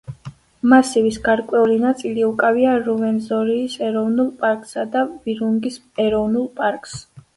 მასივის 0.69 1.17
გარკვეული 1.27 1.75
ნაწილი 1.83 2.25
უკავია 2.29 2.73
რუვენზორის 2.87 3.75
ეროვნულ 3.91 4.33
პარკსა 4.41 4.87
და 4.97 5.05
ვირუნგის 5.29 5.79
ეროვნულ 6.07 6.53
პარკს. 6.63 6.99